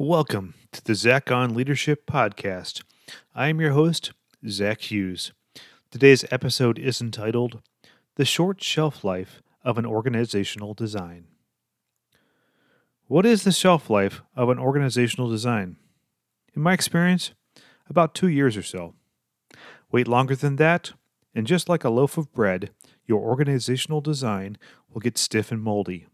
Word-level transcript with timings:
Welcome 0.00 0.54
to 0.70 0.84
the 0.84 0.94
Zach 0.94 1.32
on 1.32 1.54
Leadership 1.54 2.06
Podcast. 2.06 2.84
I 3.34 3.48
am 3.48 3.60
your 3.60 3.72
host, 3.72 4.12
Zach 4.48 4.92
Hughes. 4.92 5.32
Today's 5.90 6.24
episode 6.30 6.78
is 6.78 7.00
entitled 7.00 7.60
The 8.14 8.24
Short 8.24 8.62
Shelf 8.62 9.02
Life 9.02 9.42
of 9.64 9.76
an 9.76 9.84
Organizational 9.84 10.72
Design. 10.72 11.24
What 13.08 13.26
is 13.26 13.42
the 13.42 13.50
shelf 13.50 13.90
life 13.90 14.22
of 14.36 14.50
an 14.50 14.60
organizational 14.60 15.28
design? 15.28 15.78
In 16.54 16.62
my 16.62 16.74
experience, 16.74 17.32
about 17.90 18.14
two 18.14 18.28
years 18.28 18.56
or 18.56 18.62
so. 18.62 18.94
Wait 19.90 20.06
longer 20.06 20.36
than 20.36 20.54
that, 20.56 20.92
and 21.34 21.44
just 21.44 21.68
like 21.68 21.82
a 21.82 21.90
loaf 21.90 22.16
of 22.16 22.32
bread, 22.32 22.70
your 23.04 23.20
organizational 23.20 24.00
design 24.00 24.58
will 24.88 25.00
get 25.00 25.18
stiff 25.18 25.50
and 25.50 25.60
moldy. 25.60 26.06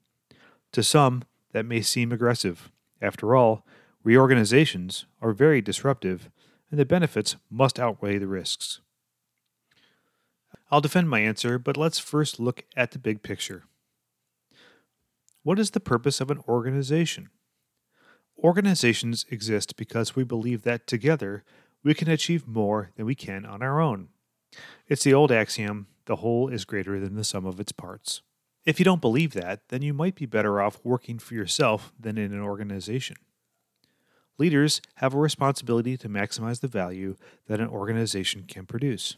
To 0.72 0.82
some, 0.82 1.24
that 1.52 1.66
may 1.66 1.82
seem 1.82 2.12
aggressive. 2.12 2.70
After 3.04 3.36
all, 3.36 3.66
reorganizations 4.02 5.04
are 5.20 5.34
very 5.34 5.60
disruptive, 5.60 6.30
and 6.70 6.80
the 6.80 6.86
benefits 6.86 7.36
must 7.50 7.78
outweigh 7.78 8.16
the 8.16 8.26
risks. 8.26 8.80
I'll 10.70 10.80
defend 10.80 11.10
my 11.10 11.20
answer, 11.20 11.58
but 11.58 11.76
let's 11.76 11.98
first 11.98 12.40
look 12.40 12.64
at 12.74 12.92
the 12.92 12.98
big 12.98 13.22
picture. 13.22 13.64
What 15.42 15.58
is 15.58 15.72
the 15.72 15.80
purpose 15.80 16.22
of 16.22 16.30
an 16.30 16.40
organization? 16.48 17.28
Organizations 18.42 19.26
exist 19.30 19.76
because 19.76 20.16
we 20.16 20.24
believe 20.24 20.62
that 20.62 20.86
together 20.86 21.44
we 21.82 21.92
can 21.92 22.08
achieve 22.08 22.48
more 22.48 22.90
than 22.96 23.04
we 23.04 23.14
can 23.14 23.44
on 23.44 23.62
our 23.62 23.82
own. 23.82 24.08
It's 24.88 25.04
the 25.04 25.12
old 25.12 25.30
axiom 25.30 25.88
the 26.06 26.16
whole 26.16 26.48
is 26.48 26.64
greater 26.64 26.98
than 26.98 27.16
the 27.16 27.24
sum 27.24 27.44
of 27.44 27.60
its 27.60 27.72
parts. 27.72 28.22
If 28.64 28.78
you 28.78 28.84
don't 28.84 29.00
believe 29.00 29.34
that, 29.34 29.68
then 29.68 29.82
you 29.82 29.92
might 29.92 30.14
be 30.14 30.26
better 30.26 30.60
off 30.60 30.80
working 30.82 31.18
for 31.18 31.34
yourself 31.34 31.92
than 32.00 32.16
in 32.16 32.32
an 32.32 32.40
organization. 32.40 33.16
Leaders 34.38 34.80
have 34.96 35.14
a 35.14 35.18
responsibility 35.18 35.96
to 35.96 36.08
maximize 36.08 36.60
the 36.60 36.68
value 36.68 37.16
that 37.46 37.60
an 37.60 37.68
organization 37.68 38.44
can 38.48 38.66
produce. 38.66 39.16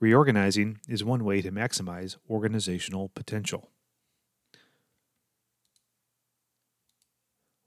Reorganizing 0.00 0.78
is 0.88 1.04
one 1.04 1.24
way 1.24 1.40
to 1.42 1.52
maximize 1.52 2.16
organizational 2.28 3.08
potential. 3.10 3.70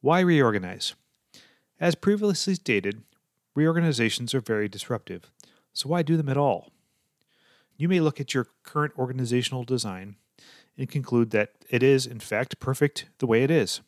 Why 0.01 0.19
reorganize? 0.19 0.95
As 1.79 1.95
previously 1.95 2.55
stated, 2.55 3.03
reorganizations 3.55 4.33
are 4.33 4.41
very 4.41 4.67
disruptive, 4.67 5.31
so 5.71 5.89
why 5.89 6.01
do 6.01 6.17
them 6.17 6.29
at 6.29 6.37
all? 6.37 6.71
You 7.77 7.87
may 7.87 8.01
look 8.01 8.19
at 8.19 8.33
your 8.33 8.47
current 8.63 8.93
organizational 8.97 9.63
design 9.63 10.17
and 10.77 10.89
conclude 10.89 11.31
that 11.31 11.51
it 11.69 11.83
is, 11.83 12.05
in 12.05 12.19
fact, 12.19 12.59
perfect 12.59 13.05
the 13.19 13.27
way 13.27 13.43
it 13.43 13.51
is. 13.51 13.81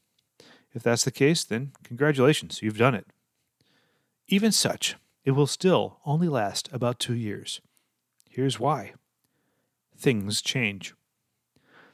If 0.74 0.84
that's 0.84 1.06
the 1.06 1.12
case, 1.12 1.44
then 1.44 1.72
congratulations, 1.84 2.62
you've 2.62 2.78
done 2.78 2.96
it. 2.96 3.08
Even 4.28 4.52
such, 4.52 4.96
it 5.24 5.32
will 5.32 5.48
still 5.48 6.00
only 6.06 6.28
last 6.28 6.70
about 6.72 7.00
two 7.00 7.16
years. 7.16 7.62
Here's 8.30 8.60
why 8.60 8.94
things 9.98 10.42
change. 10.42 10.94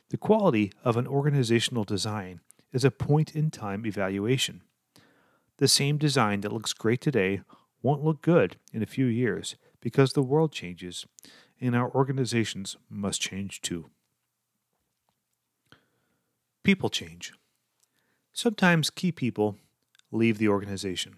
The 0.10 0.18
quality 0.18 0.74
of 0.84 0.98
an 0.98 1.08
organizational 1.08 1.84
design 1.84 2.42
is 2.74 2.84
a 2.84 2.92
point 2.92 3.36
in 3.36 3.52
time 3.52 3.86
evaluation. 3.86 4.62
The 5.58 5.68
same 5.68 5.98
design 5.98 6.42
that 6.42 6.52
looks 6.52 6.74
great 6.74 7.02
today 7.02 7.42
won't 7.84 8.04
look 8.04 8.22
good 8.22 8.58
in 8.74 8.82
a 8.82 8.88
few 8.88 9.06
years 9.06 9.56
because 9.80 10.14
the 10.14 10.24
world 10.24 10.52
changes 10.52 11.06
and 11.60 11.76
our 11.76 11.92
organizations 11.92 12.76
must 12.90 13.22
change 13.22 13.62
too. 13.62 13.92
People 16.64 16.90
change. 16.90 17.34
Sometimes 18.34 18.92
key 18.92 19.12
people 19.12 19.58
leave 20.12 20.38
the 20.38 20.48
organization. 20.48 21.16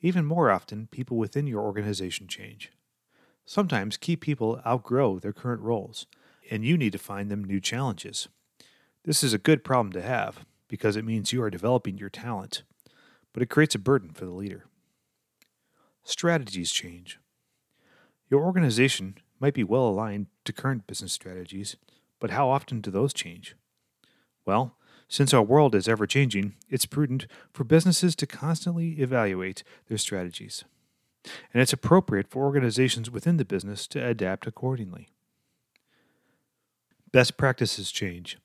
Even 0.00 0.24
more 0.24 0.50
often, 0.50 0.88
people 0.90 1.18
within 1.18 1.46
your 1.46 1.60
organization 1.60 2.28
change. 2.28 2.72
Sometimes 3.44 3.98
key 3.98 4.16
people 4.16 4.62
outgrow 4.66 5.18
their 5.18 5.34
current 5.34 5.60
roles, 5.60 6.06
and 6.50 6.64
you 6.64 6.78
need 6.78 6.92
to 6.92 6.98
find 6.98 7.30
them 7.30 7.44
new 7.44 7.60
challenges. 7.60 8.28
This 9.04 9.22
is 9.22 9.34
a 9.34 9.38
good 9.38 9.64
problem 9.64 9.92
to 9.92 10.00
have 10.00 10.46
because 10.66 10.96
it 10.96 11.04
means 11.04 11.30
you 11.32 11.42
are 11.42 11.50
developing 11.50 11.98
your 11.98 12.08
talent, 12.08 12.62
but 13.34 13.42
it 13.42 13.50
creates 13.50 13.74
a 13.74 13.78
burden 13.78 14.12
for 14.12 14.24
the 14.24 14.30
leader. 14.30 14.64
Strategies 16.04 16.70
change. 16.70 17.18
Your 18.30 18.42
organization 18.42 19.18
might 19.40 19.54
be 19.54 19.64
well 19.64 19.86
aligned 19.86 20.28
to 20.46 20.54
current 20.54 20.86
business 20.86 21.12
strategies, 21.12 21.76
but 22.18 22.30
how 22.30 22.48
often 22.48 22.80
do 22.80 22.90
those 22.90 23.12
change? 23.12 23.56
Well, 24.46 24.76
since 25.08 25.32
our 25.32 25.42
world 25.42 25.74
is 25.74 25.88
ever 25.88 26.06
changing, 26.06 26.54
it's 26.68 26.86
prudent 26.86 27.26
for 27.52 27.64
businesses 27.64 28.16
to 28.16 28.26
constantly 28.26 29.00
evaluate 29.00 29.62
their 29.88 29.98
strategies. 29.98 30.64
And 31.52 31.62
it's 31.62 31.72
appropriate 31.72 32.28
for 32.28 32.44
organizations 32.44 33.10
within 33.10 33.36
the 33.36 33.44
business 33.44 33.86
to 33.88 34.04
adapt 34.04 34.46
accordingly. 34.46 35.08
Best 37.12 37.36
practices 37.36 37.92
change. 37.92 38.38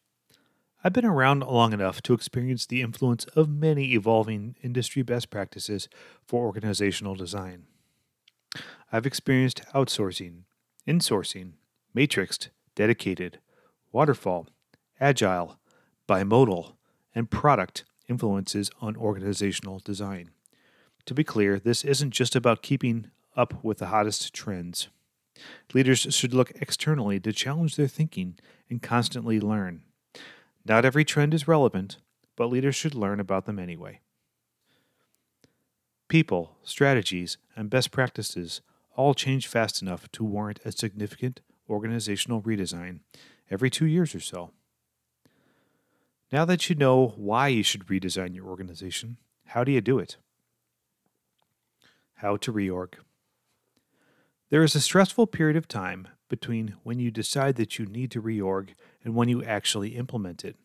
I've 0.83 0.93
been 0.93 1.05
around 1.05 1.41
long 1.41 1.73
enough 1.73 2.01
to 2.03 2.13
experience 2.13 2.65
the 2.65 2.81
influence 2.81 3.25
of 3.35 3.49
many 3.49 3.93
evolving 3.93 4.55
industry 4.63 5.01
best 5.01 5.29
practices 5.29 5.89
for 6.25 6.45
organizational 6.45 7.15
design. 7.15 7.63
I've 8.91 9.05
experienced 9.05 9.61
outsourcing, 9.73 10.43
insourcing, 10.87 11.53
matrixed, 11.95 12.49
dedicated, 12.75 13.39
waterfall, 13.91 14.47
agile, 15.01 15.59
bimodal, 16.09 16.73
and 17.13 17.29
product 17.29 17.83
influences 18.07 18.71
on 18.81 18.97
organizational 18.97 19.79
design. 19.79 20.31
To 21.05 21.13
be 21.13 21.23
clear, 21.23 21.59
this 21.59 21.83
isn't 21.85 22.11
just 22.11 22.35
about 22.35 22.63
keeping 22.63 23.11
up 23.35 23.63
with 23.63 23.77
the 23.77 23.87
hottest 23.87 24.33
trends. 24.33 24.89
Leaders 25.73 25.99
should 26.09 26.33
look 26.33 26.51
externally 26.55 27.19
to 27.19 27.31
challenge 27.31 27.75
their 27.75 27.87
thinking 27.87 28.37
and 28.69 28.81
constantly 28.81 29.39
learn. 29.39 29.83
Not 30.65 30.83
every 30.83 31.05
trend 31.05 31.33
is 31.33 31.47
relevant, 31.47 31.97
but 32.35 32.47
leaders 32.47 32.75
should 32.75 32.95
learn 32.95 33.19
about 33.19 33.45
them 33.45 33.59
anyway. 33.59 34.01
People, 36.07 36.57
strategies, 36.63 37.37
and 37.55 37.69
best 37.69 37.91
practices 37.91 38.61
all 38.95 39.13
change 39.13 39.47
fast 39.47 39.81
enough 39.81 40.11
to 40.13 40.23
warrant 40.23 40.59
a 40.65 40.71
significant 40.71 41.41
organizational 41.69 42.41
redesign 42.41 42.99
every 43.49 43.69
two 43.69 43.85
years 43.85 44.15
or 44.15 44.19
so. 44.19 44.51
Now 46.31 46.45
that 46.45 46.69
you 46.69 46.75
know 46.75 47.13
why 47.15 47.47
you 47.47 47.63
should 47.63 47.87
redesign 47.87 48.35
your 48.35 48.45
organization, 48.45 49.17
how 49.47 49.63
do 49.63 49.71
you 49.71 49.81
do 49.81 49.97
it? 49.97 50.17
How 52.15 52.37
to 52.37 52.53
reorg. 52.53 52.95
There 54.49 54.63
is 54.63 54.75
a 54.75 54.81
stressful 54.81 55.27
period 55.27 55.57
of 55.57 55.67
time 55.67 56.07
between 56.29 56.75
when 56.83 56.99
you 56.99 57.09
decide 57.09 57.55
that 57.55 57.79
you 57.79 57.85
need 57.85 58.11
to 58.11 58.21
reorg 58.21 58.69
and 59.03 59.15
when 59.15 59.27
you 59.27 59.43
actually 59.43 59.95
implement 59.95 60.45
it. 60.45 60.55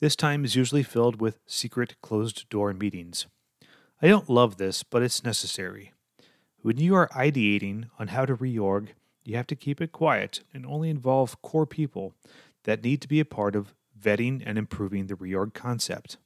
This 0.00 0.16
time 0.16 0.44
is 0.44 0.56
usually 0.56 0.82
filled 0.82 1.20
with 1.20 1.38
secret 1.46 1.96
closed 2.02 2.48
door 2.48 2.72
meetings. 2.72 3.26
I 4.00 4.08
don't 4.08 4.30
love 4.30 4.56
this, 4.56 4.82
but 4.82 5.02
it's 5.02 5.22
necessary. 5.22 5.92
When 6.62 6.78
you 6.78 6.94
are 6.94 7.08
ideating 7.08 7.84
on 7.98 8.08
how 8.08 8.24
to 8.24 8.36
reorg, 8.36 8.88
you 9.24 9.36
have 9.36 9.46
to 9.48 9.56
keep 9.56 9.80
it 9.80 9.92
quiet 9.92 10.40
and 10.54 10.64
only 10.64 10.88
involve 10.88 11.40
core 11.42 11.66
people 11.66 12.14
that 12.64 12.82
need 12.82 13.00
to 13.02 13.08
be 13.08 13.20
a 13.20 13.24
part 13.24 13.54
of 13.54 13.74
vetting 14.02 14.42
and 14.44 14.58
improving 14.58 15.06
the 15.06 15.14
reorg 15.14 15.54
concept. 15.54 16.16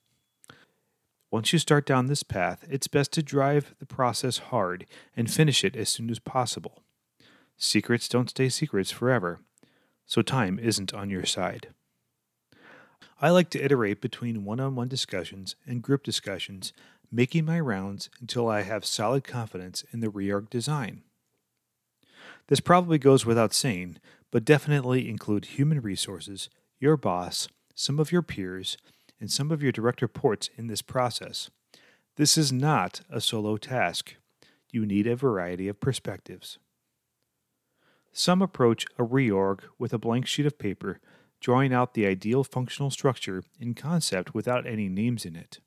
Once 1.30 1.52
you 1.52 1.58
start 1.58 1.84
down 1.84 2.06
this 2.06 2.22
path, 2.22 2.64
it's 2.70 2.86
best 2.86 3.12
to 3.12 3.22
drive 3.22 3.74
the 3.78 3.86
process 3.86 4.38
hard 4.38 4.86
and 5.16 5.30
finish 5.30 5.64
it 5.64 5.76
as 5.76 5.88
soon 5.88 6.08
as 6.08 6.18
possible. 6.18 6.82
Secrets 7.56 8.08
don't 8.08 8.30
stay 8.30 8.48
secrets 8.48 8.90
forever, 8.90 9.40
so 10.04 10.22
time 10.22 10.58
isn't 10.58 10.94
on 10.94 11.10
your 11.10 11.26
side. 11.26 11.68
I 13.20 13.30
like 13.30 13.50
to 13.50 13.62
iterate 13.62 14.00
between 14.00 14.44
one 14.44 14.60
on 14.60 14.74
one 14.74 14.88
discussions 14.88 15.56
and 15.66 15.82
group 15.82 16.02
discussions, 16.02 16.72
making 17.10 17.44
my 17.44 17.58
rounds 17.58 18.10
until 18.20 18.48
I 18.48 18.62
have 18.62 18.84
solid 18.84 19.24
confidence 19.24 19.84
in 19.90 20.00
the 20.00 20.08
reorg 20.08 20.50
design. 20.50 21.02
This 22.48 22.60
probably 22.60 22.98
goes 22.98 23.26
without 23.26 23.54
saying, 23.54 23.98
but 24.30 24.44
definitely 24.44 25.08
include 25.08 25.46
human 25.46 25.80
resources, 25.80 26.50
your 26.78 26.96
boss, 26.96 27.48
some 27.76 28.00
of 28.00 28.10
your 28.10 28.22
peers, 28.22 28.76
and 29.20 29.30
some 29.30 29.52
of 29.52 29.62
your 29.62 29.70
direct 29.70 30.02
reports 30.02 30.50
in 30.56 30.66
this 30.66 30.82
process. 30.82 31.50
This 32.16 32.36
is 32.36 32.50
not 32.50 33.02
a 33.10 33.20
solo 33.20 33.58
task. 33.58 34.16
You 34.72 34.84
need 34.86 35.06
a 35.06 35.14
variety 35.14 35.68
of 35.68 35.78
perspectives. 35.78 36.58
Some 38.12 38.40
approach 38.40 38.86
a 38.98 39.04
reorg 39.04 39.60
with 39.78 39.92
a 39.92 39.98
blank 39.98 40.26
sheet 40.26 40.46
of 40.46 40.58
paper, 40.58 41.00
drawing 41.40 41.74
out 41.74 41.92
the 41.92 42.06
ideal 42.06 42.42
functional 42.42 42.90
structure 42.90 43.42
in 43.60 43.74
concept 43.74 44.34
without 44.34 44.66
any 44.66 44.88
names 44.88 45.26
in 45.26 45.36
it. 45.36 45.60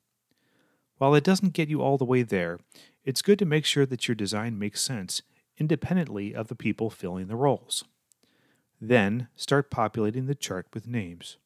While 0.98 1.14
it 1.14 1.24
doesn't 1.24 1.54
get 1.54 1.68
you 1.68 1.80
all 1.80 1.96
the 1.96 2.04
way 2.04 2.22
there, 2.22 2.58
it's 3.04 3.22
good 3.22 3.38
to 3.38 3.46
make 3.46 3.64
sure 3.64 3.86
that 3.86 4.08
your 4.08 4.16
design 4.16 4.58
makes 4.58 4.82
sense 4.82 5.22
independently 5.58 6.34
of 6.34 6.48
the 6.48 6.56
people 6.56 6.90
filling 6.90 7.28
the 7.28 7.36
roles. 7.36 7.84
Then 8.80 9.28
start 9.36 9.70
populating 9.70 10.26
the 10.26 10.34
chart 10.34 10.66
with 10.74 10.88
names. 10.88 11.36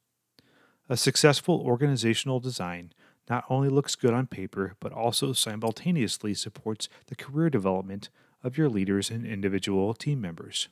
A 0.89 0.97
successful 0.97 1.63
organizational 1.65 2.41
design 2.41 2.93
not 3.31 3.45
only 3.49 3.71
looks 3.71 3.95
good 3.95 4.13
on 4.13 4.27
paper, 4.27 4.77
but 4.81 4.93
also 4.93 5.33
simultaneously 5.33 6.35
supports 6.35 6.91
the 7.07 7.17
career 7.17 7.49
development 7.49 8.11
of 8.43 8.59
your 8.59 8.69
leaders 8.69 9.11
and 9.11 9.25
individual 9.25 9.95
team 9.95 10.21
members. 10.21 10.69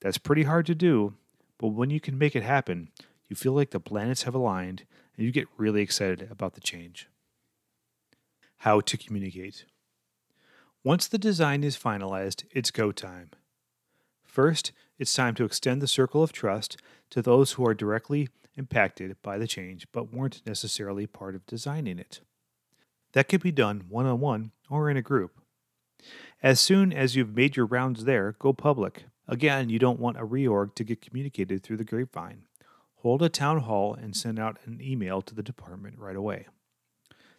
That's 0.00 0.18
pretty 0.18 0.44
hard 0.44 0.66
to 0.66 0.76
do, 0.76 1.14
but 1.58 1.68
when 1.68 1.90
you 1.90 1.98
can 1.98 2.16
make 2.16 2.36
it 2.36 2.44
happen, 2.44 2.90
you 3.28 3.34
feel 3.34 3.52
like 3.52 3.70
the 3.70 3.80
planets 3.80 4.22
have 4.22 4.34
aligned 4.34 4.84
and 5.16 5.26
you 5.26 5.32
get 5.32 5.48
really 5.56 5.82
excited 5.82 6.28
about 6.30 6.54
the 6.54 6.60
change. 6.60 7.08
How 8.58 8.80
to 8.80 8.96
communicate. 8.96 9.64
Once 10.84 11.08
the 11.08 11.18
design 11.18 11.64
is 11.64 11.76
finalized, 11.76 12.44
it's 12.52 12.70
go 12.70 12.92
time. 12.92 13.30
First, 14.22 14.70
it's 14.98 15.12
time 15.12 15.34
to 15.34 15.44
extend 15.44 15.82
the 15.82 15.88
circle 15.88 16.22
of 16.22 16.32
trust 16.32 16.76
to 17.10 17.22
those 17.22 17.52
who 17.52 17.66
are 17.66 17.74
directly 17.74 18.28
impacted 18.56 19.16
by 19.22 19.38
the 19.38 19.46
change 19.46 19.86
but 19.92 20.12
weren't 20.12 20.42
necessarily 20.46 21.06
part 21.06 21.34
of 21.34 21.46
designing 21.46 21.98
it. 21.98 22.20
That 23.12 23.28
could 23.28 23.42
be 23.42 23.52
done 23.52 23.84
one 23.88 24.06
on 24.06 24.20
one 24.20 24.52
or 24.68 24.90
in 24.90 24.96
a 24.96 25.02
group. 25.02 25.40
As 26.42 26.60
soon 26.60 26.92
as 26.92 27.16
you've 27.16 27.34
made 27.34 27.56
your 27.56 27.66
rounds 27.66 28.04
there, 28.04 28.36
go 28.38 28.52
public. 28.52 29.04
Again, 29.28 29.70
you 29.70 29.78
don't 29.78 30.00
want 30.00 30.18
a 30.18 30.26
reorg 30.26 30.74
to 30.76 30.84
get 30.84 31.00
communicated 31.00 31.62
through 31.62 31.78
the 31.78 31.84
grapevine. 31.84 32.42
Hold 32.96 33.22
a 33.22 33.28
town 33.28 33.60
hall 33.60 33.94
and 33.94 34.16
send 34.16 34.38
out 34.38 34.58
an 34.64 34.80
email 34.82 35.22
to 35.22 35.34
the 35.34 35.42
department 35.42 35.98
right 35.98 36.16
away. 36.16 36.46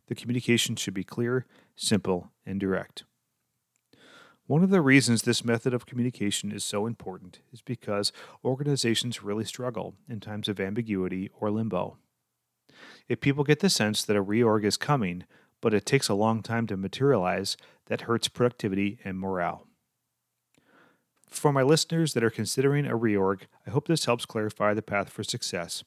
The 0.07 0.15
communication 0.15 0.75
should 0.75 0.93
be 0.93 1.03
clear, 1.03 1.45
simple, 1.75 2.31
and 2.45 2.59
direct. 2.59 3.03
One 4.47 4.63
of 4.63 4.69
the 4.69 4.79
reasons 4.79 5.23
this 5.23 5.43
method 5.43 5.73
of 5.73 5.85
communication 5.85 6.53
is 6.53 6.63
so 6.63 6.85
important 6.85 7.41
is 7.51 7.61
because 7.61 8.13
organizations 8.45 9.21
really 9.21 9.43
struggle 9.43 9.95
in 10.07 10.21
times 10.21 10.47
of 10.47 10.57
ambiguity 10.57 11.29
or 11.37 11.51
limbo. 11.51 11.97
If 13.09 13.19
people 13.19 13.43
get 13.43 13.59
the 13.59 13.69
sense 13.69 14.05
that 14.05 14.15
a 14.15 14.23
reorg 14.23 14.63
is 14.63 14.77
coming, 14.77 15.25
but 15.59 15.73
it 15.73 15.85
takes 15.85 16.07
a 16.07 16.13
long 16.13 16.41
time 16.41 16.65
to 16.67 16.77
materialize, 16.77 17.57
that 17.87 18.01
hurts 18.01 18.29
productivity 18.29 18.99
and 19.03 19.19
morale. 19.19 19.67
For 21.29 21.51
my 21.51 21.61
listeners 21.61 22.13
that 22.13 22.23
are 22.23 22.29
considering 22.29 22.85
a 22.85 22.97
reorg, 22.97 23.41
I 23.65 23.71
hope 23.71 23.89
this 23.89 24.05
helps 24.05 24.25
clarify 24.25 24.73
the 24.73 24.81
path 24.81 25.09
for 25.09 25.23
success. 25.23 25.83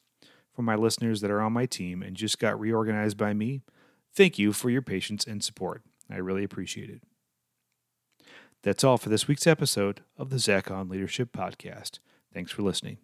For 0.54 0.60
my 0.60 0.74
listeners 0.74 1.22
that 1.22 1.30
are 1.30 1.40
on 1.40 1.54
my 1.54 1.64
team 1.64 2.02
and 2.02 2.14
just 2.14 2.38
got 2.38 2.60
reorganized 2.60 3.16
by 3.16 3.32
me, 3.32 3.62
thank 4.14 4.38
you 4.38 4.52
for 4.52 4.68
your 4.68 4.82
patience 4.82 5.24
and 5.24 5.42
support. 5.42 5.82
I 6.10 6.16
really 6.16 6.44
appreciate 6.44 6.90
it. 6.90 7.02
That's 8.62 8.84
all 8.84 8.98
for 8.98 9.08
this 9.08 9.26
week's 9.26 9.46
episode 9.46 10.02
of 10.18 10.30
the 10.30 10.38
Zach 10.38 10.70
on 10.70 10.88
Leadership 10.88 11.32
Podcast. 11.32 11.98
Thanks 12.32 12.52
for 12.52 12.62
listening. 12.62 12.98